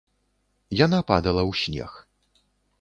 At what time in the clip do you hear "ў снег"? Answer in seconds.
1.45-1.91